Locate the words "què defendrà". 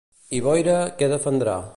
1.01-1.59